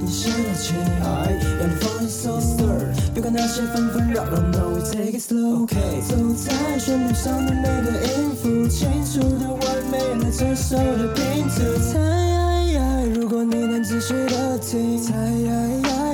[0.00, 2.78] 你现在起来，I'm falling so slow，
[3.14, 5.76] 别管那些纷纷扰扰，No we take it slow ok。
[6.08, 9.60] 走在旋律上的每个音符，清楚的完
[9.90, 11.62] 美了这首的拼图。
[11.92, 11.98] 猜，
[13.14, 15.12] 如果你能仔细的听，猜，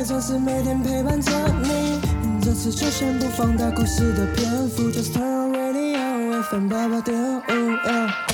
[0.04, 1.30] 总是每天陪伴着
[1.62, 2.00] 你。
[2.40, 8.27] 这次就先不放大故事的篇幅，Just turn on radio FM 八八点五。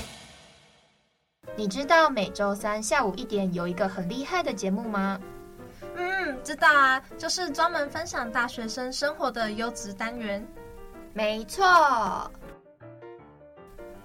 [1.56, 5.20] 你知道每周三下午一点有一个很厉害的节目吗？
[5.96, 10.44] 嗯，知道啊，就是专门分享大学生生活的优质单元。
[11.12, 12.28] 没错，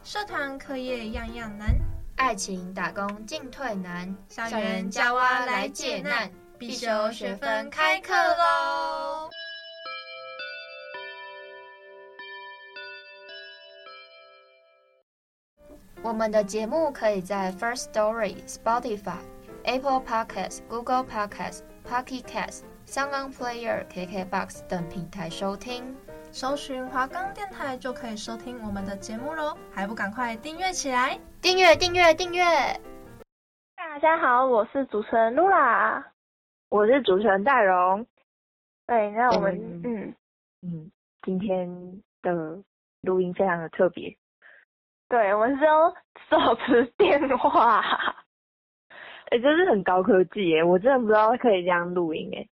[0.04, 1.76] 社团课业样样难，
[2.18, 9.28] 爱情打工进退难，校园加蛙来解难，必修学分开课喽！
[16.02, 19.20] 我们的节目可以在 First Story、Spotify、
[19.66, 25.84] Apple Podcasts、Google Podcasts、Pocket Casts、SoundOnPlayer、KKBox 等平台收听。
[26.32, 31.20] 搜寻华冈电台就可以收听我们的节目喽，还不赶快订阅起来？
[31.42, 32.46] 订阅订阅订阅！
[33.76, 36.14] 大家好，我是主持人露拉，
[36.70, 38.06] 我是主持人戴荣。
[38.88, 40.16] 对，那我们嗯嗯，
[40.62, 40.92] 嗯，
[41.24, 42.58] 今天的
[43.02, 44.16] 录音非常的特别。
[45.10, 45.94] 对，我们是用
[46.30, 47.80] 手持电话，
[49.30, 50.64] 哎、欸，这是很高科技耶！
[50.64, 52.48] 我真的不知道可以这样录音哎。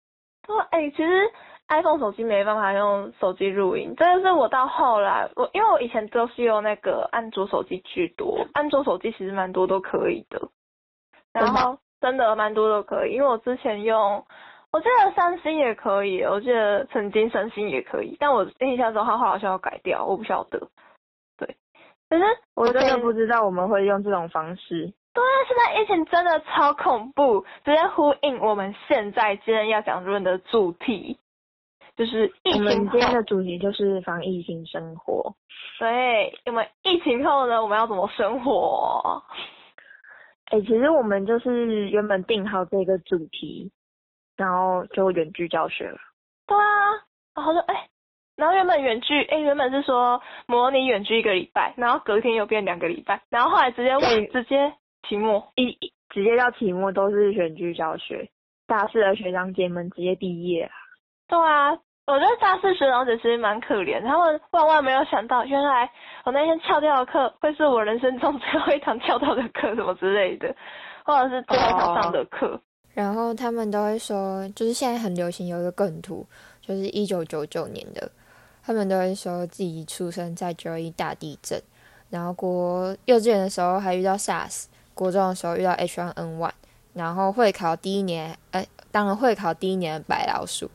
[0.47, 1.31] 对，哎、欸，其实
[1.69, 10.39] iPhone 手机没办法用手机录音，真的是我到后来，我因为我以前都是用那个安卓手机居多，安卓手机其实蛮多都可以的。
[11.33, 14.23] 然后真的蛮多都可以，因为我之前用，
[14.73, 20.61] 我记得三星也可以，我记得曾经三星也可以，但我印象中它好像要改掉，我不晓得。
[22.13, 22.25] 可是
[22.55, 24.93] 我真的不知道我们会用这种方式。
[25.15, 31.19] 对啊，现在疫情真的超恐怖，直接呼应我们现在今天要讲论的主题，
[31.97, 32.61] 就是疫情。
[32.61, 35.35] 我们今天的主题就是防疫性生活。
[35.79, 39.23] 对，我们疫情后呢，我们要怎么生活？
[40.51, 43.73] 哎、欸，其实我们就是原本定好这个主题，
[44.37, 45.97] 然后就远距教学了。
[46.47, 46.93] 对啊，
[47.35, 47.75] 然后就哎。
[47.75, 47.89] 欸
[48.37, 54.73] 然后原本远距，哎，原本是说模拟远距一个礼拜，然后隔天又变两个礼拜，然后后来直接问直接
[55.09, 55.77] 期末一
[56.09, 58.29] 直接到期末都是远距教学，
[58.67, 60.71] 大四的学长姐们直接毕业了。
[61.29, 61.71] 对啊，
[62.07, 65.91] 我觉得大四学长姐其实蛮可怜，他们万万没有想到，原来
[66.25, 70.55] 我那天翘掉的课会是我人生中 最后一堂翘掉的课，什么之类的，
[71.05, 72.49] 或者是最后一堂上的课。
[72.49, 72.61] Oh.
[72.95, 76.27] 然后他们都会说，就是现在很流行有一个梗图，
[76.61, 78.11] 就是一九九九年的。
[78.65, 81.61] 他们都会说自己出生在九一大地震，
[82.11, 84.65] 然后国幼稚园的时候还遇到 SARS，
[84.95, 86.51] 国中的时候遇到 H1N1，
[86.95, 90.71] 然后会考第一年，哎，当然会考第一年的白老鼠，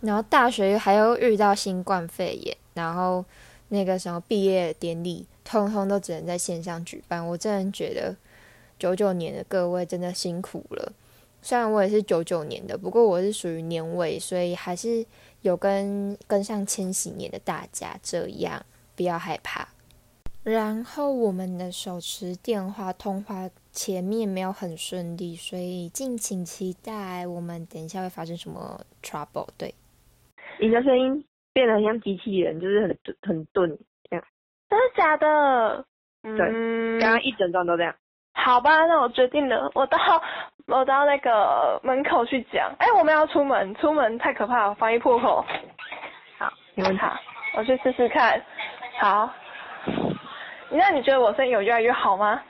[0.00, 3.24] 然后大学还有遇到新冠肺炎，然后
[3.68, 7.26] 那个什么毕业典礼，通通都只能在线上举办。
[7.26, 8.14] 我真的觉得
[8.78, 10.92] 九九年的各位真的辛苦了。
[11.44, 15.04] 虽然我也是九九年的，不过我是属于年尾，所以还是
[15.42, 18.64] 有跟跟上千禧年的大家这样，
[18.96, 19.68] 不要害怕。
[20.44, 29.46] 然后我们的手持电话通话前面没有很顺利，所以敬请期待我们等一下会发生什么 trouble。
[29.56, 29.72] 对，
[30.60, 33.70] 你的声音变得很像机器人，就是很很钝
[34.10, 34.24] 这样。
[34.68, 35.86] 真的假的？
[36.22, 37.94] 对，刚刚一整段都这样。
[38.34, 39.98] 好吧，那我决定了，我到
[40.66, 42.70] 我到那个门口去讲。
[42.78, 45.44] 哎、欸，我们要出门，出门太可怕了，防疫破口。
[46.38, 47.12] 好，你问他，
[47.54, 48.40] 我去试试看。
[48.98, 49.30] 好，
[50.70, 52.40] 那你觉得我声音有越来越好吗？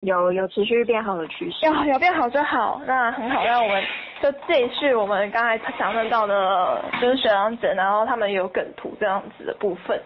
[0.00, 1.66] 有，有持续变好的趋势。
[1.66, 3.44] 有，有变好就好，那很好。
[3.44, 3.84] 那我们
[4.20, 10.00] 就继续我们刚才讲论到的，就是学长姐，然后他们有梗图这样子的部分。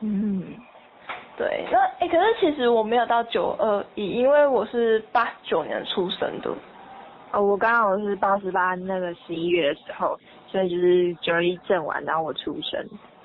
[0.00, 0.56] 嗯。
[1.42, 6.48] 对，那哎、欸，可是其实我没有到九二一，因为我是八九年出生的。
[7.32, 10.16] 哦，我刚好是八十八那个十一月的时候，
[10.46, 12.80] 所以就是九二一震完，然后我出生。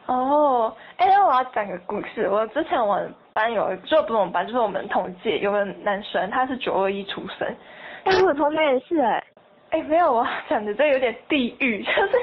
[0.07, 2.27] 哦，哎、欸，那我要讲个故事。
[2.27, 7.47] 我之前我们班有，就不是我们班，就是我们同届有个男生，他是九二一出生。
[8.05, 9.23] 哎、欸，我同学也是哎、欸。
[9.69, 12.17] 哎、欸，没有，我讲的这有点地狱， 就是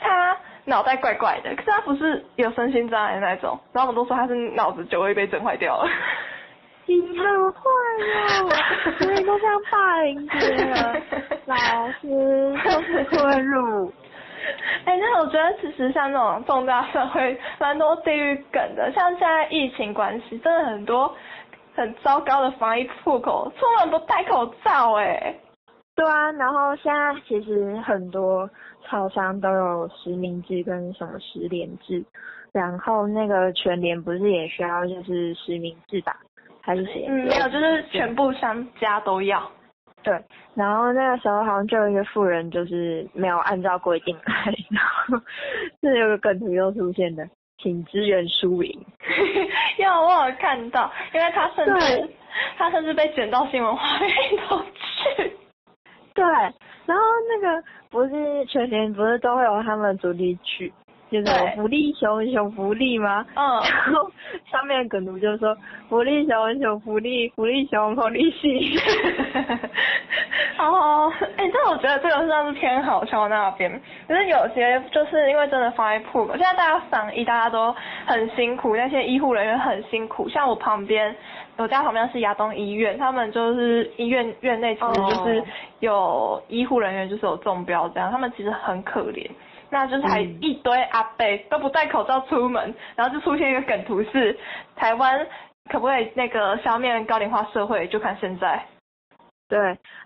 [0.00, 0.34] 他。
[0.66, 5.88] 脑袋怪怪的，可是他不是有身心障碍那种，然后我们都说他是脑子就会被整坏掉了。
[6.84, 7.60] 你好坏
[8.42, 8.50] 哦，
[8.98, 11.02] 所以都像霸凌别人，
[11.46, 11.56] 老
[12.00, 13.92] 师都是混入。
[14.84, 21.12] 哎、欸，那我觉得其实像那种重大社会蛮多地域梗的，像现在疫情关系，真的很多
[21.74, 25.40] 很糟糕的防疫破口，出门不戴口罩哎、欸。
[25.96, 28.48] 对啊，然后现在其实很多
[28.84, 32.04] 超商都有实名制跟什么实联制，
[32.52, 36.14] 然后那个全联不是也需要就是实名制吧？
[36.60, 37.06] 还是谁？
[37.08, 39.50] 嗯，没有，就是全部商家都要。
[40.02, 40.22] 对，
[40.54, 45.18] 然后那个时候好像就有一个富人就是没有按照规定来， 然后
[45.80, 47.26] 是有个梗图又出现的，
[47.58, 48.70] 请支援输赢。
[49.78, 52.10] 因为我有看到，因为他甚至
[52.58, 55.35] 他甚至被卷到新闻画面里头去。
[56.16, 56.24] 对，
[56.86, 60.72] 然后那个不是全年不是都会有他们主题曲？
[61.08, 63.24] 就是福利熊熊福利吗？
[63.36, 64.10] 嗯，然后
[64.50, 65.56] 上面的梗图就是说
[65.88, 68.76] 福利熊熊福利福利熊福利系。
[70.58, 73.70] 哦，哎、欸，但我觉得这个算是偏好笑那边，
[74.08, 77.74] 可是有些就是因为真的放在铺，现在大家防疫大家都
[78.06, 80.28] 很辛苦，那些医护人员很辛苦。
[80.28, 81.14] 像我旁边，
[81.56, 85.44] 我家旁边是亚东医院，他们就是医院院内其实就是
[85.80, 89.28] 有医护人员就是有中标这样，他们其实很可怜。
[89.68, 94.38] 那就是还一堆阿伯都不戴口罩出门，然后就出现一个梗图是
[94.76, 95.26] 台湾
[95.68, 98.62] 可不可以那个消灭高龄化社会，就看现在。
[99.48, 99.58] 对，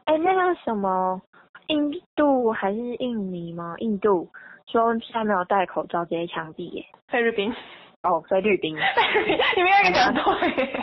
[0.04, 1.20] 哎，那个什么
[1.68, 3.74] 印度还是印尼吗？
[3.78, 4.28] 印度
[4.66, 6.84] 说现在没有戴口罩直接枪毙耶。
[7.08, 7.54] 菲律宾。
[8.02, 8.74] 哦，菲律宾。
[8.74, 10.22] 你们应该讲对。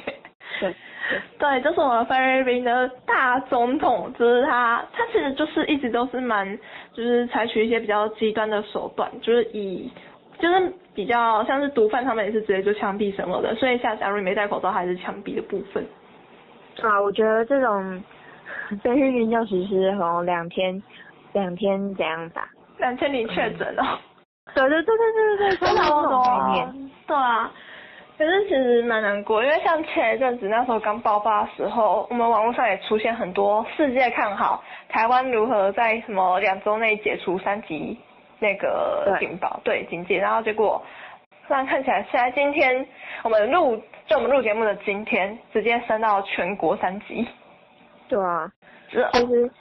[0.59, 0.75] 对。
[1.39, 6.45] 对，就是我们菲律宾的大总统，就是他，他其实就是一直都是蛮，
[6.92, 9.89] 就是采取一些比较极端的手段，就是以，
[10.38, 15.81] 就是比较像是毒贩，他们也是直接就枪毙什么的，所以像假如你没戴口罩，还是枪毙的部分。
[16.81, 18.04] 啊，我觉得这种
[18.84, 20.82] 菲律宾就实施哦，两天，
[21.34, 22.48] 两天怎样打？
[22.80, 23.98] 两千零确诊哦。
[24.54, 26.74] 对对对对对对对，差不 多。
[27.08, 27.52] 对啊。
[28.18, 37.96] 可是其实蛮难过，因为像前一阵子那时候刚爆发的时候，我们网络上也出现很多世界看好台湾如何在什么两周内解除三级
[38.40, 40.82] 那个警报，对，对警戒，然后结果
[41.48, 42.84] 突然看起来现在今天
[43.22, 47.28] 我们录就我们录节目的今天，直接升到全国三级。
[48.07, 48.51] 对啊，
[49.13, 49.51] 其实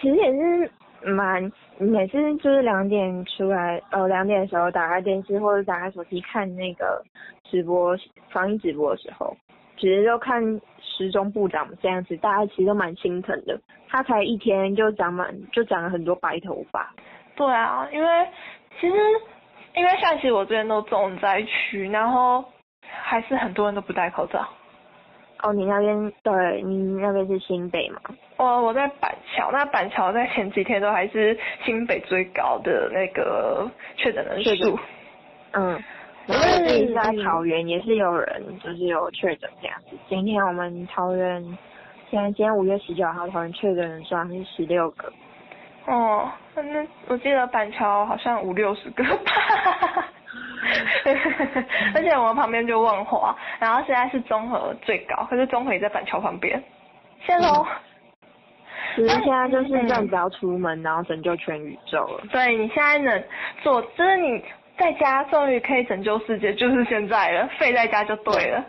[0.00, 0.70] 其实也是
[1.04, 1.50] 蛮。
[1.78, 7.02] 每次就是两点出来，呃，两点的时候打开电视或者打开手机看那个
[7.42, 7.96] 直播
[8.30, 9.36] 防疫直播的时候，
[9.76, 10.40] 其实就看
[10.80, 13.58] 时钟部长这样子，大家其实都蛮心疼的。
[13.88, 16.94] 他才一天就长满，就长了很多白头发。
[17.34, 18.28] 对啊，因为
[18.78, 18.94] 其实
[19.74, 22.44] 因为像其实我这边都重灾区，然后
[22.82, 24.46] 还是很多人都不戴口罩。
[25.42, 28.00] 哦，你那边对，你那边是新北吗？
[28.36, 34.78] 哦，我在板桥，那板桥在前几天都还是新北最高的那个确诊人数。
[35.52, 35.82] 嗯，
[36.28, 39.96] 我自己在桃园也是有人就是有确诊这样子。
[40.08, 41.42] 今天我们桃园，
[42.08, 45.12] 现在今天五月十九号，桃园确诊人数是十六个。
[45.86, 50.08] 哦，那我记得板桥好像五六十个吧。
[51.94, 56.62] 而且我们旁边就万华，然后现在是中和最高，可是中和也在板桥旁边。
[57.26, 57.66] 谢喽。
[58.94, 62.24] 其实现在就是这样，子要出门，然后拯救全宇宙了。
[62.30, 63.24] 对，你现在能
[63.62, 64.44] 做，就是你
[64.76, 67.48] 在家终于可以拯救世界，就是现在了。
[67.58, 68.64] 废在家就对了。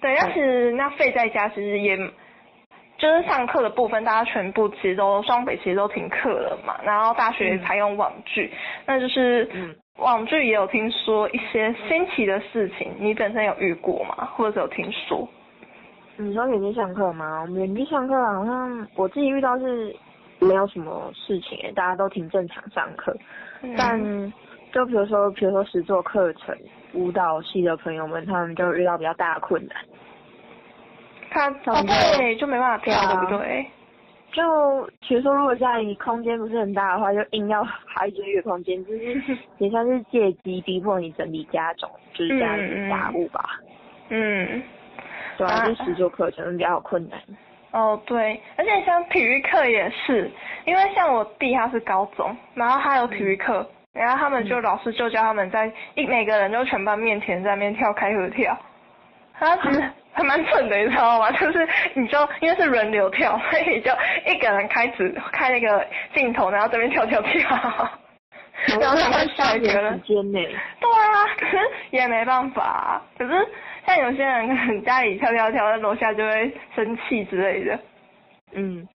[0.00, 1.96] 对，但是那废在家其实也，
[2.96, 8.50] 就是上课的部分，大家全部其实都双北其实都停课了嘛，然后大学也采用网聚，
[8.86, 9.76] 那就是嗯。
[9.98, 14.28] 网剧也有听说一些新奇的事情，你本身有遇过吗？
[14.34, 15.28] 或者是有听说？
[16.16, 17.42] 你说远距上课吗？
[17.42, 19.94] 我们远距上课好像我自己遇到是
[20.38, 23.16] 没有什么事情，大家都挺正常上课。
[23.62, 24.32] 嗯、但
[24.72, 26.56] 就比如说，比如说实作课程、
[26.92, 29.76] 舞蹈系的朋友们，他们就遇到比较大的困难。
[31.30, 31.84] 他哦
[32.16, 33.66] 对，就没办法跳，对不对？
[34.30, 39.20] 就比如说，如果家里空间不是很大的话，就硬要排一个空间，就是
[39.58, 43.58] 也算是借机逼迫你整理家中，就是家里的杂物吧。
[44.10, 44.62] 嗯，
[45.36, 47.18] 对啊，就十九课程比较困难。
[47.72, 50.30] 哦，对，而且像体育课也是，
[50.66, 58.56] 因为像我弟他是高中，然后他有体育课，嗯、然后他们就老师就教他们在一每个人就全班面前在那边跳开合跳，
[59.32, 59.82] 他其实。
[60.18, 61.30] 还蛮蠢的，你知道吗？
[61.38, 63.92] 就是你就因为是轮流跳，所以就
[64.26, 67.40] 一个人开始开那个镜头，然后这边跳跳跳，
[68.80, 70.00] 然后他们下一个人。
[70.00, 71.56] 对啊，可 是
[71.90, 73.00] 也没办法。
[73.16, 73.32] 可是
[73.86, 77.78] 像有些人可能家里跳跳跳，在楼下就会生气之类的。
[78.54, 78.88] 嗯，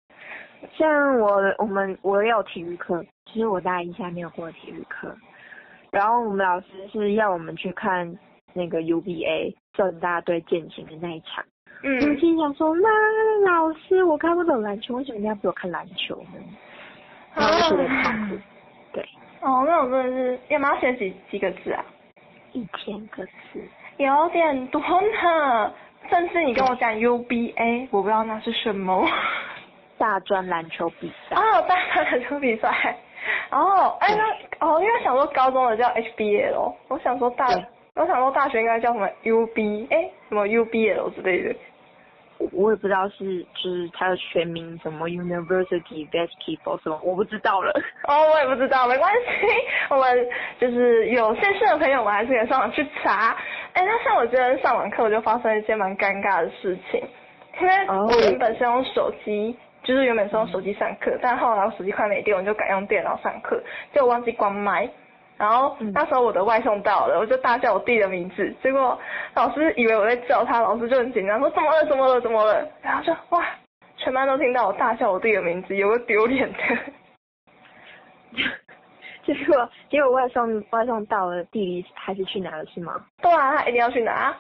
[0.77, 3.01] 像我我们我也有体育课，
[3.33, 5.17] 其实我大一下没有过体育课，
[5.93, 8.13] 然后我们老师是要我们去看。
[8.55, 11.45] 那个 UBA 正大对健行的那一场，
[11.83, 12.89] 嗯，我心想说，那
[13.51, 16.41] 老师我看不懂篮球，为什么你要给我看篮球呢？
[17.35, 18.37] 然后就觉得痛苦。
[18.93, 19.09] 对。
[19.41, 21.85] 哦，那我真的是要不要写几几个字啊？
[22.53, 23.63] 一千个字，
[23.97, 25.73] 有点多呢。
[26.11, 29.09] 甚至你跟我讲 UBA，我不知道那是什么。
[29.99, 31.37] 大专篮球比赛。
[31.37, 32.97] 哦，大专篮球比赛。
[33.51, 37.47] 哦，哎，那哦，因为想说高中的叫 HBL，我想说大，
[37.95, 41.55] 我想说大学应该叫什么 UB，哎，什么 UBL 之类的。
[42.53, 47.71] 我也不知道是就是它的全名什么 University Basketball 什么，我不知道了。
[48.09, 49.47] 哦，我也不知道，没关系。
[49.91, 53.37] 我们就是有兴趣的朋友，我们还是可以上网去查。
[53.75, 57.01] 哎，那像我今天上完课，我就发生一件蛮尴尬的事情，
[57.61, 59.57] 因为我原本是用手机。
[59.85, 63.61] 就是原本是用手机上课，但后来我手机快没电，我就改用电脑上课，
[63.93, 64.89] 结果忘记关麦。
[65.43, 68.97] 然后那时候我的外送到了，我就大叫我弟的名字，结果
[69.35, 71.85] 老师以为我在叫他，老师就很紧张，说怎么了？
[71.85, 72.21] 怎么了？
[72.21, 72.65] 怎么了？
[72.81, 73.45] 然后就哇，
[73.97, 76.59] 全班都听到我大叫我弟的名字，有个丢脸的。
[79.27, 83.05] 结果结果外送外送到了，弟弟还是去拿了是吗？
[83.21, 84.33] 对啊，他一定要去拿。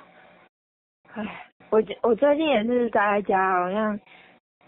[1.14, 1.26] 唉，
[1.70, 3.98] 我我最近也是宅在家，好像。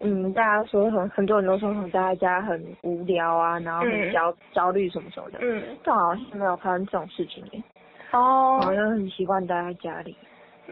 [0.01, 5.39] 嗯，大家说很很多人都说很大家家很无聊啊，然后很焦、嗯、焦虑什么什么的。
[5.41, 7.63] 嗯，但好像没有发生这种事情耶。
[8.11, 8.61] 哦。
[8.63, 10.15] 好像很习惯待在家里。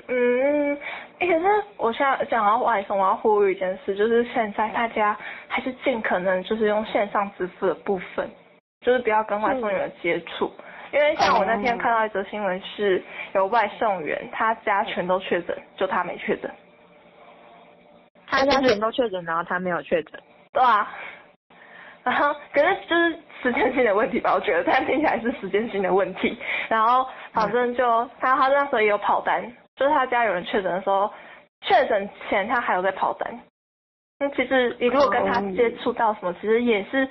[0.09, 0.75] 嗯，
[1.19, 5.17] 哎、欸，可是我现在讲到外送，我要呼吁一件事，就是现在大家
[5.49, 8.29] 还是尽可能就是用线上支付的部分，
[8.81, 10.51] 就是不要跟外送员接触。
[10.93, 13.03] 嗯、因为像我那天看到一则新闻，是
[13.35, 16.51] 有外送员他家全都确诊，就他没确诊。
[18.33, 20.21] 他家全都确诊，然后他没有确诊，
[20.53, 20.91] 对啊，
[22.03, 26.37] 然后可是就是时间性的问题吧，我觉得，但听起来是时间性的问题。
[26.69, 29.45] 然后反正就他他那时候也有跑单，
[29.77, 31.13] 就是他家有人确诊的时候，
[31.61, 33.41] 确诊前他还有在跑单。
[34.19, 37.09] 那其实你如果跟他接触到什么，其实也是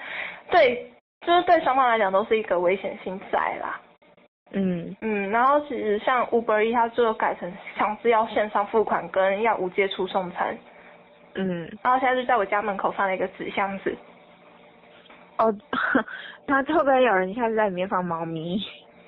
[0.50, 0.92] 对，
[1.26, 3.80] 就是对双方来讲都是一个危险性在啦。
[4.54, 10.58] 嗯嗯，然后其实像 Uber E 它就改成强制要线上付款跟要无接触送餐。
[11.36, 13.96] 嗯，然后现在就在我家门口放了一个纸箱子。
[15.38, 15.54] 哦，
[16.46, 18.62] 那会不会有人现在在里面放猫咪？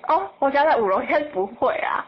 [0.07, 2.05] 哦，我家在五楼，应该不会啊。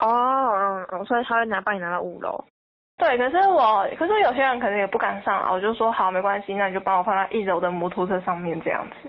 [0.00, 2.44] 哦，嗯，嗯，所以他会拿帮你拿到五楼。
[2.98, 5.52] 对，可是我，可是有些人可能也不敢上啊。
[5.52, 9.08] 我就说好，没关系，那你就帮我放在一楼的摩托车上面这样子。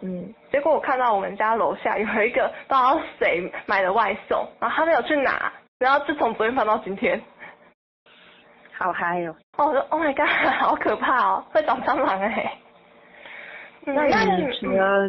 [0.00, 7.20] 嗯，结果我看到我们家楼下有一个不知道谁买的外送，然后他没有去拿，然后自从昨天放到今天。
[8.82, 9.36] 好嗨哦！
[9.58, 10.26] 哦，我说 Oh my god，
[10.58, 12.50] 好可怕哦，会长蟑螂哎。
[13.84, 15.06] 那你除了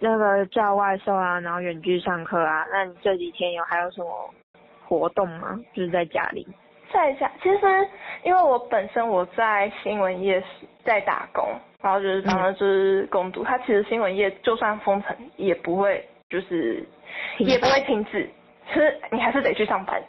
[0.00, 4.34] 那个叫外送啊，然后远距上课啊，那你这几天有还有什么
[4.88, 5.56] 活动吗？
[5.72, 6.44] 就是在家里。
[6.92, 7.88] 在家，其实
[8.24, 10.42] 因为我本身我在新闻业
[10.84, 11.48] 在打工，
[11.80, 16.84] 然后就是当了就是工读，它、嗯、其实新闻业就算封城也不会就是
[17.38, 18.28] 也不会停止，
[18.66, 20.02] 其实你还是得去上班。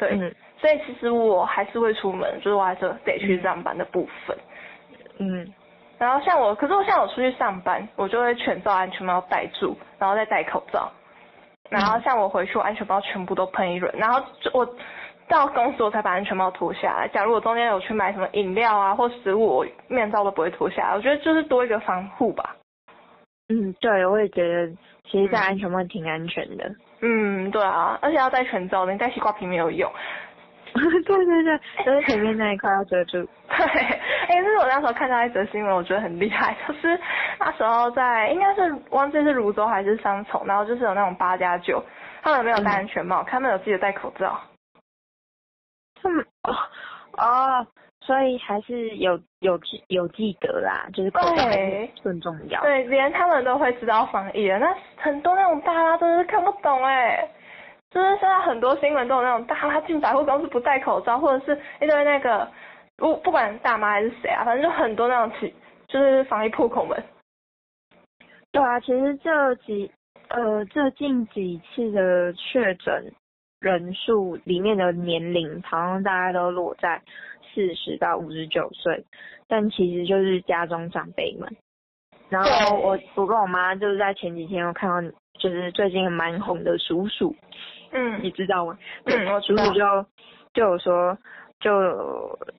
[0.00, 0.18] 对。
[0.18, 4.36] 嗯所以其实我还是会出门，就是我还是得去上班的部分。
[5.16, 5.50] 嗯，
[5.96, 10.92] 然后像我，可是我像我出去上班，我就会全罩安全帽戴住，然后再戴口罩。
[11.70, 14.68] 然后像我回去，我安全帽全部都喷一轮，然后我
[15.28, 17.08] 到公司我才把安全帽脱下来。
[17.08, 20.94] 假如我中间有去买什么饮料啊或食物，我面罩都不会脱下来。
[20.94, 22.54] 我觉得就是多一个防护吧。
[23.48, 24.70] 嗯，对，我也觉得
[25.10, 26.64] 其实戴安全帽挺安全的。
[26.66, 26.76] 嗯，
[27.50, 29.90] 对啊，而且要戴全罩的，你戴西瓜皮没有用。
[30.72, 33.26] 对对对，就是前面那一块要遮住。
[33.48, 36.96] 对，哎，这是我那时候看到一则新闻，我觉得很厉害， 就是
[37.40, 41.82] 那时候在应该是忘记是泸州还是三重，然后就是有那种八加九，
[42.22, 44.40] 他们没有戴安全帽，嗯、他们有记得戴口罩。
[46.00, 46.54] 他们哦
[47.18, 47.66] 哦，
[48.02, 51.44] 所以还是有有记有记得啦，就是口罩
[52.02, 52.60] 更重要。
[52.62, 57.28] 对，连他们都会知道防疫了，那很多那种大妈真的是看不懂哎。
[57.90, 62.48] 就是现在很多新闻都有那种大妈进百货公司不戴口罩，或者是一堆那个
[62.96, 65.52] 不不管大妈还是谁啊，反正就很多那种起
[65.88, 67.02] 就是防疫破口们。
[68.52, 69.90] 对啊，其实这几
[70.28, 73.12] 呃这近几次的确诊
[73.60, 77.02] 人数里面的年龄，好像大家都落在
[77.54, 79.04] 四十到五十九岁，
[79.48, 81.48] 但其实就是家中长辈们。
[82.28, 87.34] 然后我我跟我妈就是在前几天我看到就是最近蛮红的叔叔。
[87.92, 88.78] 嗯，你知道吗？
[89.06, 89.64] 嗯，我知道。
[89.64, 90.06] 叔叔就
[90.54, 91.18] 就有说，
[91.58, 91.72] 就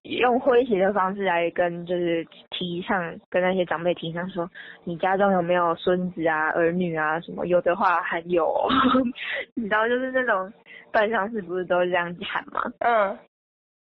[0.03, 4.49] 用诙谐的方式来跟就是提倡，跟那些长辈提倡说，
[4.83, 7.45] 你家中有没有孙子啊、儿女啊什么？
[7.47, 8.67] 有的话还有、哦，
[9.55, 10.51] 你知道，就是那种
[10.91, 12.61] 办丧事不是都是这样子喊吗？
[12.79, 13.17] 嗯。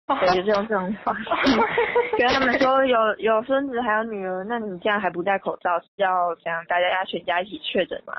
[0.21, 1.31] 对，就是用这种方式
[2.19, 8.13] 跟他们说有有孙子还有女儿，那你这样还不戴口罩，是要这样大家要全家一起确诊吗？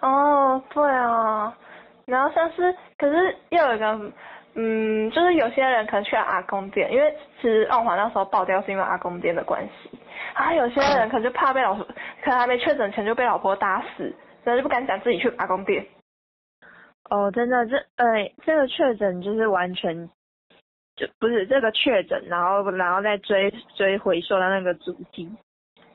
[0.00, 1.54] 哦，对啊，
[2.06, 4.12] 然后像是，可是又有一个，
[4.54, 9.98] 嗯，就是有些人可能去了阿公店，因为其实万华那时候爆掉是因为阿公店的关系，
[10.32, 11.84] 啊，有些人可能就怕被老婆，
[12.24, 14.10] 可能还没确诊前就被老婆打死，
[14.42, 15.86] 所以就不敢讲自己去阿公店。
[17.10, 20.08] 哦，真的，这呃，这个确诊就是完全
[21.00, 25.28] 就不是这个确诊，然后然后再追追回溯到那个足迹，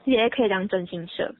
[0.03, 1.31] 也可以当征信社。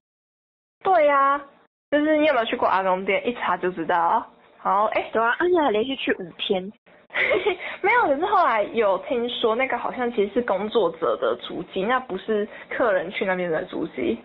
[0.84, 1.45] 对呀、啊。
[1.91, 3.25] 就是你有没有去过阿公店？
[3.25, 4.25] 一查就知道。
[4.57, 6.62] 好，哎、欸，对啊，而且还连续去五天。
[7.81, 14.17] 没有，可是后来有听说那个好像其实是工作者的足迹，那不是客人去那边的足迹。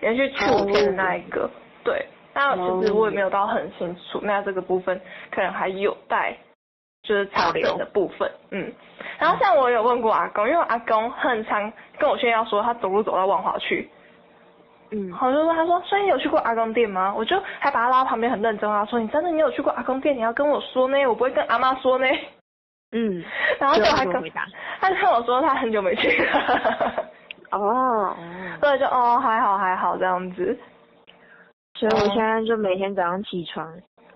[0.00, 1.50] 连续去五天的那一个，oh.
[1.84, 2.06] 对。
[2.34, 5.00] 那其实我也没有到很清楚，那这个部分
[5.30, 6.36] 可能还有待
[7.08, 8.30] 就是潮流的部分。
[8.50, 8.70] 嗯。
[9.18, 13.88] 然后像我有问过阿公，因为阿公很常跟我炫耀说他走路走到万华去。
[14.90, 17.12] 嗯，好，就问他说，所以你有去过阿公店吗？
[17.14, 22.06] 我就还把他拉到旁边，很认真啊，说你真的你有去过阿公店，你要跟我说呢，我不会跟阿妈说呢。
[22.92, 23.22] 嗯，
[23.60, 24.14] 然后就还跟
[24.80, 27.10] 他跟我说他很久没去了。
[27.50, 28.16] 哦，
[28.60, 30.58] 所以就哦还好还好这样子。
[31.74, 33.70] 所以我现在就每天早上起床，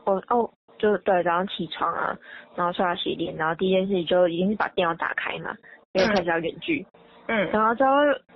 [0.04, 0.50] 我哦，
[0.82, 2.18] 就对，早上起床啊，
[2.56, 5.56] 然后刷牙洗脸，然后第一件事情就一定是把电脑打开嘛，
[5.92, 6.84] 因为开始要远距。
[7.28, 7.90] 嗯，然后之后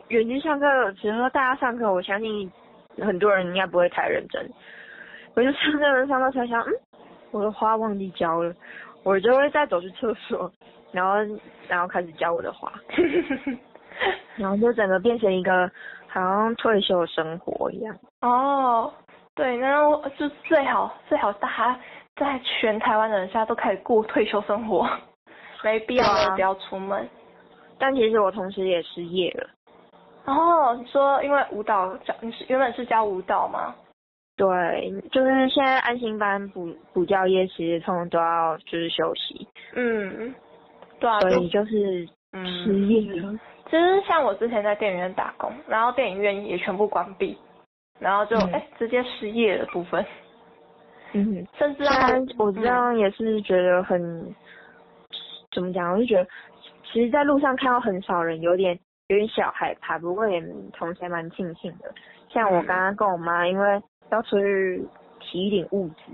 [0.09, 2.49] 远距上课，只能说大家上课，我相信
[3.03, 4.49] 很多人应该不会太认真。
[5.35, 6.73] 我就上课上到才想，嗯，
[7.33, 8.55] 我的花忘记浇了，
[9.03, 10.51] 我就会再走去厕所，
[10.93, 11.17] 然后
[11.67, 12.73] 然后开始浇我的花，
[14.37, 15.69] 然后就整个变成一个
[16.07, 17.95] 好像退休生活一样。
[18.23, 18.93] 哦，
[19.35, 21.81] 对，然后就最好最好大家
[22.17, 24.89] 在全台湾的人现在都开始过退休生活，
[25.63, 27.09] 没必要的不要出门。
[27.79, 29.51] 但其实我同时也失业了。
[30.25, 33.75] 哦，你说因为舞蹈教，你是原本是教舞蹈吗？
[34.37, 39.47] 对，就是现在安心班补补教业其实通常都要就是休息。
[39.75, 40.35] 嗯，
[40.99, 42.07] 对啊，所以就是
[42.65, 43.39] 失业了。
[43.71, 47.39] 其实像我之前在电影院打工，然后电影院也全部关闭，
[47.99, 50.05] 然后就哎、直接失业的部分。
[51.13, 51.85] 嗯，甚至
[52.39, 54.35] 我这样也是觉得很，嗯、
[55.53, 55.93] 怎么讲？
[55.93, 56.27] 我就觉得。
[56.93, 60.41] 其实，在路上看到很少人，有点有点小害怕，不过也
[60.73, 61.93] 同时还蛮庆幸的。
[62.31, 64.87] 像我刚刚跟我妈，因为要出去
[65.19, 66.05] 提一点物资，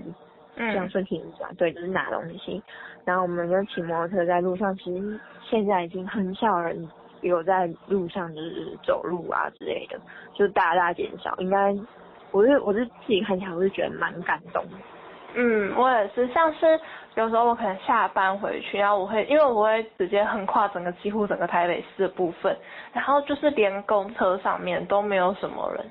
[0.55, 2.61] 嗯，这样顺体物资啊，对，就是拿东西。
[3.05, 6.89] 然后我们就骑摩托车在路上，其实现在已经很少人
[7.21, 10.01] 有在路上就是走路啊之类的，
[10.33, 11.35] 就大大减少。
[11.37, 11.71] 应该，
[12.33, 14.71] 我是我是自己看起来，我是觉得蛮感动的。
[15.35, 16.79] 嗯，我也是，像是
[17.15, 22.55] 有时候我可能下班回去，然后我会，因为我会直接横跨整个几乎整个台北市的部分，
[22.91, 25.85] 然后就是连公车上面都没有什么人，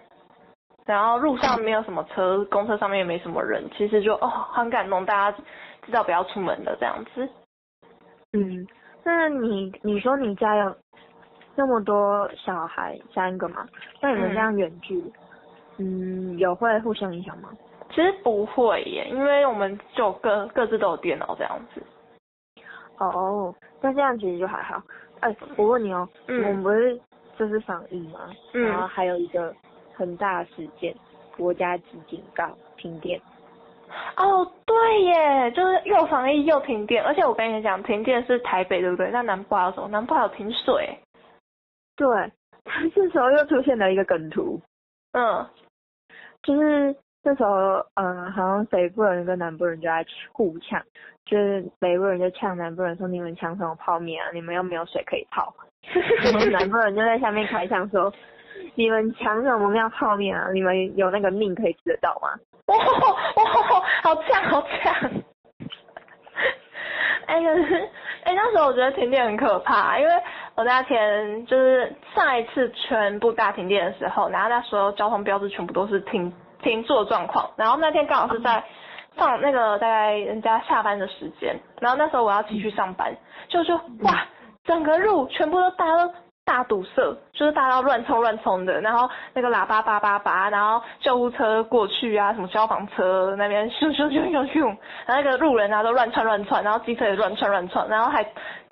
[0.87, 5.38] 然后路上没有什么车，公车上面也没什么人，其实就哦很感动，大家
[5.85, 7.28] 知道不要出门的这样子。
[8.35, 8.64] 嗯，
[9.05, 10.76] 那你你说你家有
[11.57, 13.66] 那么多小孩三个嘛？
[14.00, 15.12] 那你们这样远距，嗯，
[15.78, 17.50] 嗯，有会互相影响吗？
[17.90, 21.82] 其实不会耶，因为我们就各各自都有电脑这样子。
[22.98, 24.82] 哦，那这样其实就还好。
[25.20, 26.98] 哎，我问你哦，嗯、我们不是
[27.37, 28.30] 就是防疫吗？
[28.54, 28.62] 嗯。
[28.62, 29.54] 然后还有一个
[29.94, 30.94] 很大的事件，
[31.37, 33.20] 国家级警告，停电。
[34.16, 39.11] 哦，对耶，就是又防疫又停电，而且我跟你讲，停电是台北对不对？
[39.11, 39.88] 那南部还有什么？
[39.88, 40.98] 南部还有停水。
[41.94, 42.32] 对，
[42.94, 44.58] 这时候又出现了一个梗图。
[45.12, 45.46] 嗯，
[46.42, 46.94] 就是。
[47.25, 50.83] 那时候，嗯，好像北部人跟南部人就在互呛，
[51.25, 54.29] 就是北部人就呛南部人说：“你们抢什么泡面啊？
[54.35, 55.55] 你们又没有水可以泡。”
[56.25, 58.12] 然后南部人就在下面开枪说
[58.75, 60.51] ：“你们抢什么要泡面啊？
[60.53, 62.31] 你们有那个命可以吃得到吗？”
[62.66, 62.75] 哇
[63.37, 65.11] 哇，好呛好呛！
[67.27, 67.88] 哎，可是，
[68.25, 70.12] 哎，那时候我觉得停电很可怕，因为
[70.54, 76.32] 我那天就是上一次全部大停电的时候，然后那时候交通标志全部都是停。
[76.62, 78.62] 停坐状况，然后那天刚好是在
[79.18, 83.12] 上那个大概人家下班的时间，然后那时候我要继续上班，
[83.48, 84.24] 就说哇，
[84.62, 94.60] 整个路全部都大家都大堵塞，就是大家都乱冲乱冲的，然后那个喇叭叭叭叭，然后救护车过去啊，什么消防车那边咻咻咻咻咻，
[95.06, 98.22] 然后那个路人啊都乱窜乱窜，然后机车也乱窜乱窜，然后还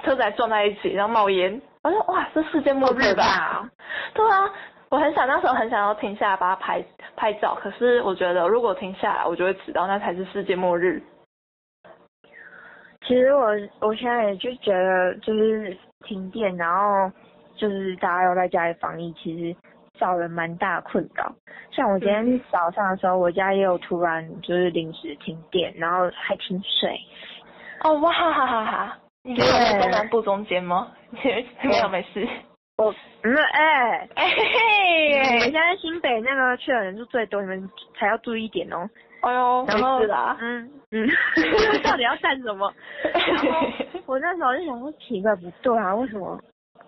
[0.05, 3.69] 车子还撞在一起，然后冒烟，我说哇，是世界末日吧？
[4.15, 4.51] 对啊。
[4.91, 11.01] 我很想那时候很想要停下来把它拍拍照，可是我觉得如果停下来，我就会迟到，那才是世界末日。
[13.07, 17.09] 其实我我现在也就觉得，就是停电，然后
[17.55, 19.57] 就是大家要在家里防疫，其实
[19.97, 21.33] 造成蛮大困扰。
[21.71, 26.99] 像我今天早上的时候，我家也有突然就是临时停电，然后还停水。
[27.85, 28.99] 哦哇哈哈哈哈！
[29.23, 30.91] 你是在东南部中间吗？
[31.63, 32.27] 没有没事。
[32.79, 38.89] 我嗯哎哎嘿，你们现在新北那个去的人数最多，你们才要注意一点哦。
[39.21, 40.37] 哎呦，然后没事啦。
[40.41, 41.09] 嗯嗯，
[41.85, 42.73] 到底要干什么？
[43.13, 43.67] 然后
[44.07, 46.41] 我那时候就想说奇怪不对啊，为什么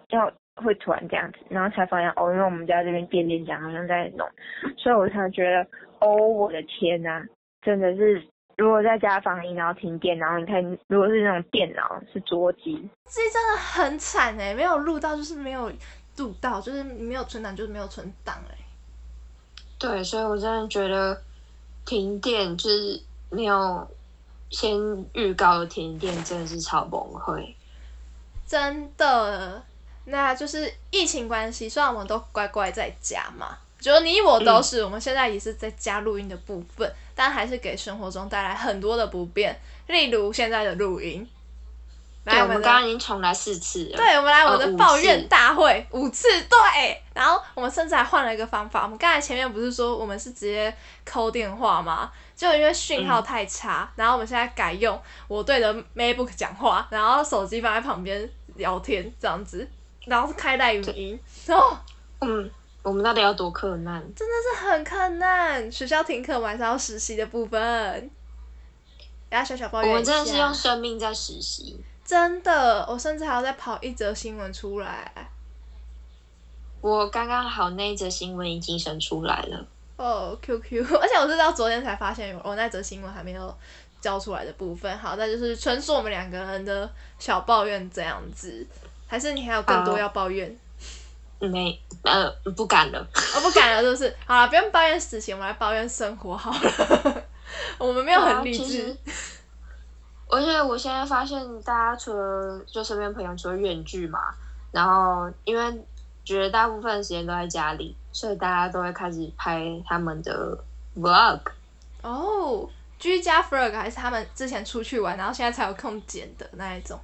[0.09, 1.39] 要会突然这样子？
[1.51, 4.27] 然后才发现哦，因为我们家这边电电讲好像在弄，
[4.79, 5.67] 所以我才觉得
[6.01, 7.23] 哦，我的天呐、啊，
[7.61, 8.23] 真的是。
[8.57, 15.71] 如果在家防疫，然后停电，然后你看，如果是那种电脑是桌机，这真的很惨哎，没有录到就是没有
[16.17, 18.59] 录到，就是没有存档就是没有存档哎。
[19.79, 21.21] 对，所以我真的觉得
[21.85, 23.89] 停电就是没有
[24.51, 24.79] 先
[25.15, 27.55] 预告的停电，真的是超崩溃。
[28.47, 29.65] 真的，
[30.05, 33.59] 那就是疫情关系，虽然我们都乖乖在家嘛。
[33.83, 41.29] 就你我都是，嗯、我们现在也是在家录音的部分，但还是给生活中带来很多的不便，例如现在的录音。
[42.25, 43.97] 来，我们刚刚已经重来四次了。
[43.97, 47.03] 对，我们来我们的抱怨大会、呃、五次，对。
[47.13, 50.73] 然后我们甚至还换了一个方法，我们刚才前面不是说我们是直接
[51.05, 52.13] call 电话吗？
[52.37, 59.69] 就因为讯号太差，嗯、然后我们现在改用我对着 MacBook 讲话，然后手机放在旁边聊天这样子，
[60.07, 61.19] 然后是开带语音
[61.49, 61.77] 哦，
[62.21, 62.49] 嗯。
[62.83, 64.03] 我们到底要多困难？
[64.15, 65.71] 真的是很困难。
[65.71, 68.11] 学校停课，晚上要实习的部分。
[69.29, 71.81] 大家小小抱怨，我们真的是用生命在实习。
[72.05, 75.13] 真的，我甚至还要再跑一则新闻出来。
[76.81, 79.67] 我刚刚好那一则新闻已经生出来了。
[79.97, 83.57] 哦，QQ，而且我是到昨天才发现我那则新闻还没有
[84.01, 84.99] 交出来的部分。
[84.99, 86.91] 好，那就是纯属我们两个人的
[87.21, 88.67] 小抱怨这样子。
[89.07, 90.59] 还是你还有更多要抱怨？
[91.49, 94.17] 没，呃，不敢了，我、哦、不敢了，是不是？
[94.27, 97.23] 好了，不用抱怨事情，我们来抱怨生活好了。
[97.79, 98.97] 我们没有很励志。
[100.29, 104.19] 而且我现在发现，大家除了就身边朋友除了远距嘛，
[104.71, 105.85] 然后因为
[106.25, 110.57] 绝大部分时间都在家里，所以大家都会开始拍他们的
[110.97, 111.41] vlog。
[112.01, 112.67] 哦，
[112.99, 116.99] 居家 vlog 还是他们之前出去玩，然后现在才有空剪的那一种。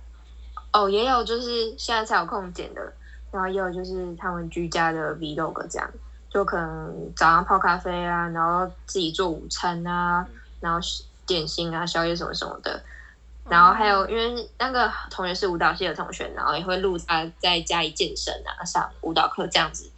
[0.72, 2.92] 哦，也有就是现在才有空剪的。
[3.30, 5.90] 然后也有就是他们居家的 vlog 这样，
[6.30, 10.26] 就可能早上泡咖啡啊，然后自己做午餐啊，
[10.60, 10.78] 然后
[11.26, 12.82] 点心啊、宵夜什么什么的。
[13.48, 19.90] 然后还有因为那个同学是舞蹈系的同学，然后也会录他在家里健身啊、上舞蹈课这样子。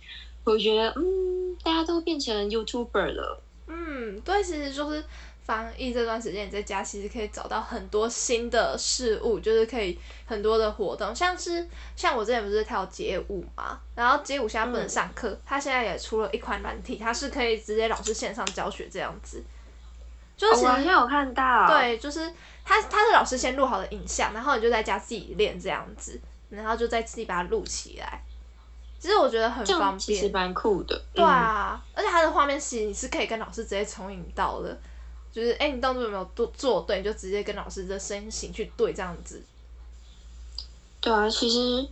[0.45, 3.43] 我觉得嗯，大家都变成 YouTuber 了。
[3.67, 5.05] 嗯，对，其实就是。
[5.51, 19.43] 防疫这段时间，你在家其实可以找到很多新的事物，就是可以很多的活动，像是像我之前不是跳街舞嘛，然后街舞现在不能上课，他、嗯、现在也出了一款软体，它是可以直接老师线上教学这样子。
[20.37, 22.33] 就是、哦、我好像有看到，对，就是
[22.65, 28.23] 他他是老师先录好的影像，然后你就在家自己练这样子，然后就再自己把它录起来。
[29.01, 31.03] 其实我觉得很方便，其实蛮酷的。
[31.13, 34.79] 对啊，嗯、而且它的画面其实你是可以跟老师直接重影到的。
[35.33, 39.41] 就是哎，你动作有没有做做对，你就直接跟老师的身形去对这样子。
[41.01, 41.89] 对啊，其实，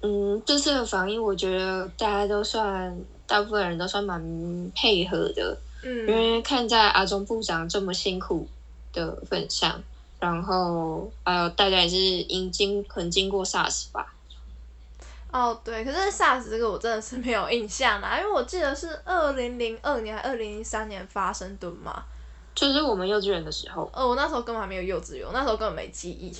[0.00, 5.56] 嗯，这次的防疫，我觉得大家都算，大部分人都算蛮配合的。
[5.82, 8.48] 嗯，因为看在阿中部长这么辛苦
[8.92, 9.80] 的份上，
[10.18, 14.14] 然后还有大家也是已经很经过 SARS 吧。
[15.30, 22.02] 哦，对，可是 SARS 这个我真的是没有印象啦，因为我记得是二零零二年还二零零三年发生的嘛。
[22.58, 23.88] 就是我们幼稚园的时候。
[23.94, 26.32] 呃，我那时候根本还没有幼稚园，我那时候根本没记忆。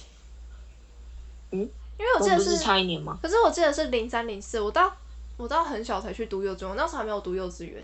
[1.53, 3.17] 嗯，因为我记得是，是差一年吗？
[3.23, 4.93] 可是我记得是零三零四，我到
[5.37, 7.83] 我到很小才去读幼稚园，我那时候还没有读幼稚园。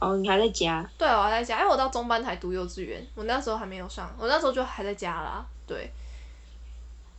[0.00, 0.84] 哦，你还在家？
[0.98, 5.46] 对，我还在家，因为我到中班才读幼稚园，我那时候还没有上，我那时候就还在家啦。
[5.64, 5.92] 对。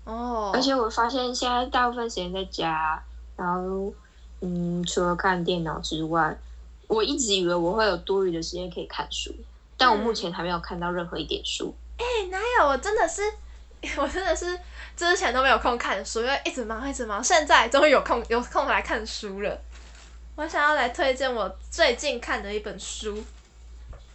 [0.03, 0.51] 哦。
[0.53, 3.01] 而且我发现现在大部分时间在家，
[3.37, 3.93] 然后
[4.41, 6.37] 嗯，除了看电脑之外，
[6.87, 9.33] 我一直以为我会有多余的时间可以看书。
[9.83, 11.75] 但我目前还没有看到任何一点书。
[11.97, 12.69] 哎、哪有？
[12.69, 13.21] 我真的是，
[13.99, 14.57] 我真的是
[14.95, 17.21] 之前都没有空看书，因为一直忙，一直忙。
[17.21, 19.59] 现在终于有空，有空来看书了。
[20.37, 23.21] 我想要来推荐我最近看的一本书，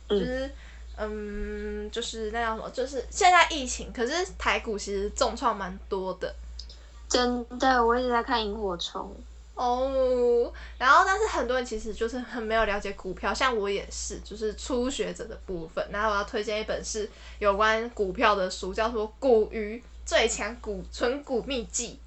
[0.09, 0.51] 就是，
[0.97, 2.71] 嗯，嗯，就是那叫什么？
[2.71, 6.35] 就是现在疫情，可是台股其实重创蛮多的。
[7.11, 9.15] 真的，我一直在看萤火虫。
[9.59, 15.85] 哦，然后但是很多人其实就是很没有了解股票，像我也是，就是初学者的部分。
[15.91, 21.99] 然后我要推荐一本是有关股票的书，叫做《股鱼最强股存股秘籍》。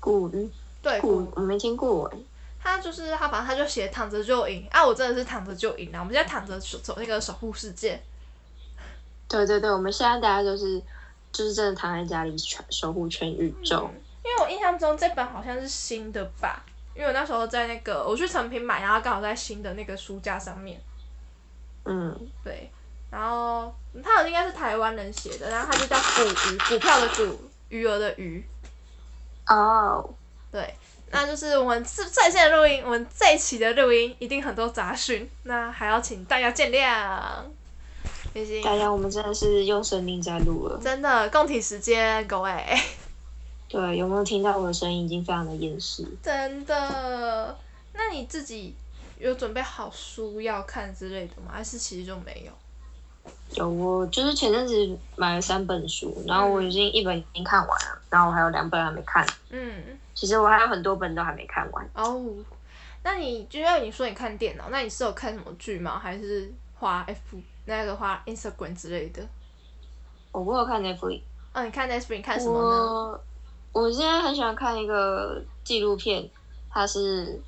[0.00, 0.50] 股鱼
[0.82, 2.18] 对，股我没听过哎。
[2.60, 4.84] 他就是他，反正他就写躺着就赢啊！
[4.84, 6.00] 我真的是躺着就赢了。
[6.00, 8.02] 我们现在躺着走走那个守护世界。
[9.28, 10.82] 对对对，我们现在大家都是
[11.30, 13.88] 就是真的躺在家里全守护全宇宙。
[13.94, 16.64] 嗯因为我印象中这本好像是新的吧，
[16.96, 20.80] 因为我那时候在那个我去成品买，然后刚好在新的那个书架上面。
[21.84, 22.12] 嗯，
[22.42, 22.68] 对，
[23.12, 28.44] 然后他应该是台湾人写的，然后他就叫股鱼，股票的股，鱼儿的鱼。
[29.46, 30.10] 哦，
[30.50, 30.74] 对，
[31.12, 37.20] 那就是我们是在线的录音，我们这一期的录音一定很多杂讯，那还要请大家见谅。
[38.34, 42.52] 谢谢大家，我们真的是用生命在录了，真的共体时间，各位。
[43.68, 45.04] 对，有没有听到我的声音？
[45.04, 46.06] 已经非常的厌世。
[46.22, 47.56] 真的？
[47.92, 48.74] 那你自己
[49.18, 51.52] 有准备好书要看之类的吗？
[51.52, 52.52] 还是其实就没有？
[53.56, 59.26] 有，我就是前阵子买了三本书，然后我已经一本已经看完了，然后我还有两本还没看。
[59.50, 61.90] 嗯，其实我还有很多本都还没看完。
[61.94, 62.24] 哦，
[63.02, 65.98] 那你就像你说你看电脑，那你是有看什么剧吗？
[65.98, 69.26] 还是花 F 那个花 Instagram 之类的？
[70.30, 71.22] 我不有看 Netflix。
[71.52, 73.20] 哦，你看 Netflix 看什么呢？
[73.76, 76.26] 我现在很喜欢看一个纪录片，
[76.70, 77.38] 它是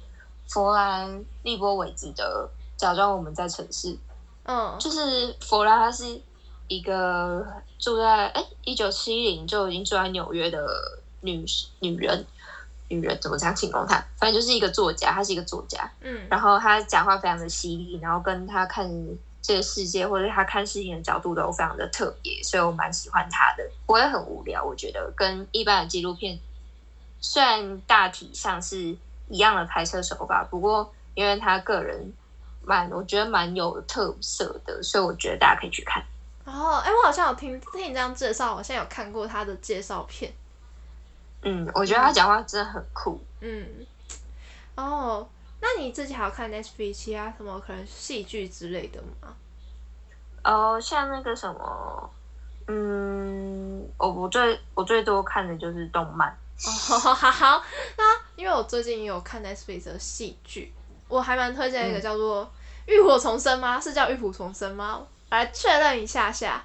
[0.46, 2.46] 佛兰利波韦兹的
[2.78, 3.94] 《假装我们在城市》。
[4.44, 6.20] 嗯，就是佛兰，她是
[6.66, 7.46] 一个
[7.78, 10.68] 住在哎一九七零就已经住在纽约的
[11.22, 11.42] 女
[11.80, 12.26] 女人，
[12.88, 13.94] 女人怎么这样形容她？
[14.18, 15.90] 反正就是一个作家，她是一个作家。
[16.02, 18.86] 嗯，然后她讲话非常的犀利，然后跟她看
[19.48, 23.66] 这个世界或者他看事情的角度都非常的特别，所以我蛮喜欢他的。
[23.86, 26.38] 不会很无聊，我觉得跟一般的纪录片
[27.18, 28.94] 虽然大体上是
[29.28, 32.12] 一样的拍摄手法，不过因为他个人
[32.62, 36.04] 蛮，我觉得蛮有特色的，所以我觉得大家可以去看。
[36.44, 40.30] 哦，哎，我好像有听听你这样介绍，好像有看过他的介绍片。
[41.40, 43.18] 嗯，我觉得他讲话真的很酷。
[43.40, 43.66] 嗯，
[44.76, 45.26] 哦。
[45.60, 49.34] 那你自己还有看 Netflix 其他什么可能戏剧之类的吗？
[50.44, 52.10] 哦，像那个什么，
[52.68, 56.28] 嗯，我我最我最多看的就是动漫。
[56.30, 57.64] 哦，好，好，好，
[57.96, 58.04] 那
[58.36, 60.72] 因为我最近也有看 Netflix 的戏剧，
[61.08, 62.44] 我还蛮推荐一个叫做
[62.86, 63.80] 《浴火重生》吗？
[63.80, 65.06] 是叫《浴火重生》吗？
[65.30, 66.64] 来确认一下下，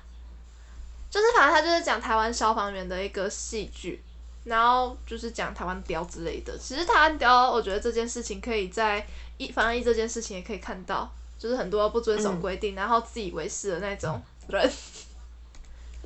[1.09, 4.01] 就是反正它就是讲台湾消防员的一个戏剧。
[4.43, 9.05] 然后就是讲台湾雕之类的，其实台湾雕，我觉得这件事情可以在
[9.37, 14.71] 一防疫这件事情也可以看到，就是很多不遵守规定，嗯、然后自以为是的那种人。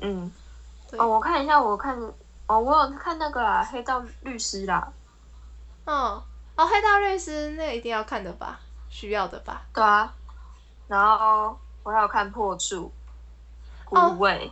[0.00, 0.30] 嗯，
[0.90, 1.98] 对哦，我看一下，我看
[2.46, 4.92] 哦，我有看那个啦，《黑道律师》啦。
[5.84, 6.22] 哦
[6.54, 8.60] 哦，《黑道律师》那个一定要看的吧？
[8.88, 9.62] 需要的吧？
[9.74, 10.14] 对啊。
[10.86, 12.90] 然后我还有看破处
[13.84, 14.50] 《孤味》。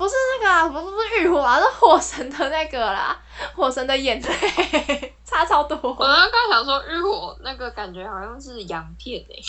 [0.00, 3.14] 不是那个啊，不是不是浴火啊，是火神的那个啦，
[3.54, 5.76] 火神的眼泪 差超多。
[5.82, 9.42] 我刚刚想说浴火那个感觉好像是洋片诶，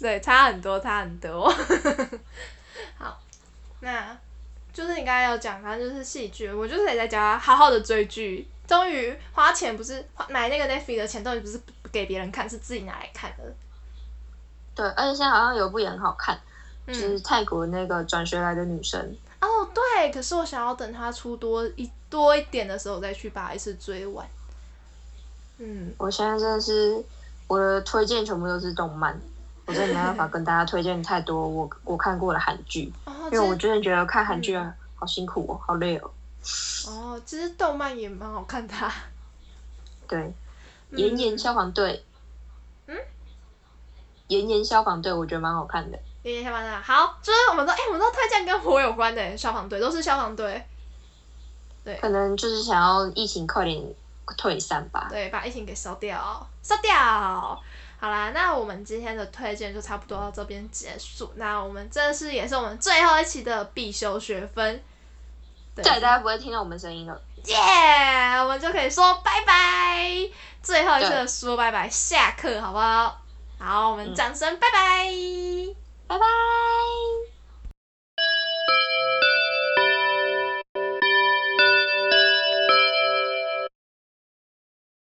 [0.00, 1.52] 对，差很多，差很多。
[2.96, 3.18] 好，
[3.80, 4.16] 那
[4.72, 8.48] 就是你刚才有讲，反正就是戏剧，我就是得在家好好的追剧。
[8.68, 13.42] 终于花钱不是买那个 Netflix 的钱，终于不是给别人看，是自己拿来看的。
[14.76, 16.38] 对，而且现在好像有部也很好看，
[16.86, 19.16] 嗯、就是泰国那个转学来的女生。
[19.40, 24.26] 哦，对，可是我想要等它出多一多一点的时候再去把一次追完。
[25.58, 27.04] 嗯，我现在真的是
[27.46, 29.20] 我的推荐全部都是动漫，
[29.66, 34.58] 我真的没办法跟大家推荐太多我我看过的韩剧，哦、因为我真的觉得看韩剧
[34.94, 36.10] 好辛苦哦，好累哦。
[36.86, 38.92] 哦，其实动漫也蛮好看的、啊。
[40.06, 40.32] 对，
[40.90, 42.04] 炎炎消防队。
[42.86, 42.96] 嗯。
[44.28, 45.98] 炎炎消防队，我觉得蛮好看的。
[46.24, 50.66] 消防队好，就是我们都哎、欸，我们都推荐跟火有关的消防队，都是消防队。
[51.84, 53.82] 对，可能就是想要疫情快点
[54.36, 55.06] 退散吧。
[55.08, 56.92] 对，把疫情给烧掉，烧掉。
[58.00, 61.32] 好啦，那我们今天的推荐就差不多到这边结束。
[61.36, 64.82] 那我们这是也是我们最后一期的必修学分。
[65.74, 67.20] 对，大家不会听到我们声音了。
[67.44, 70.28] 耶，yeah, 我们就可以说拜拜，
[70.62, 73.22] 最后一次说拜拜，下课好不好？
[73.58, 75.77] 好，我们掌声拜拜。
[76.08, 77.37] 拜拜。